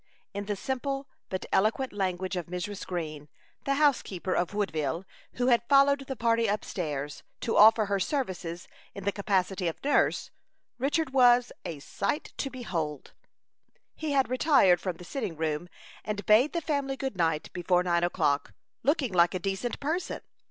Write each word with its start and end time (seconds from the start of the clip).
In 0.33 0.45
the 0.45 0.55
simple 0.55 1.07
but 1.29 1.45
eloquent 1.53 1.93
language 1.93 2.35
of 2.35 2.47
Mrs. 2.47 2.87
Green, 2.87 3.29
the 3.65 3.75
housekeeper 3.75 4.33
of 4.33 4.51
Woodville, 4.55 5.05
who 5.33 5.45
had 5.49 5.61
followed 5.69 6.07
the 6.07 6.15
party 6.15 6.49
up 6.49 6.65
stairs, 6.65 7.21
to 7.41 7.55
offer 7.55 7.85
her 7.85 7.99
services 7.99 8.67
in 8.95 9.03
the 9.03 9.11
capacity 9.11 9.67
of 9.67 9.77
nurse, 9.83 10.31
Richard 10.79 11.13
was 11.13 11.51
"a 11.65 11.77
sight 11.77 12.33
to 12.37 12.49
behold." 12.49 13.13
He 13.93 14.13
had 14.13 14.27
retired 14.27 14.81
from 14.81 14.97
the 14.97 15.03
sitting 15.05 15.37
room, 15.37 15.69
and 16.03 16.25
bade 16.25 16.53
the 16.53 16.61
family 16.61 16.97
good 16.97 17.15
night 17.15 17.53
before 17.53 17.83
nine 17.83 18.03
o'clock, 18.03 18.55
looking 18.81 19.13
like 19.13 19.35
a 19.35 19.39
decent 19.39 19.79
person. 19.79 20.21